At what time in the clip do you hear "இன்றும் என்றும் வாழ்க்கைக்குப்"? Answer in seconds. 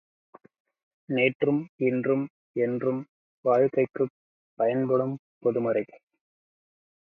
1.79-4.13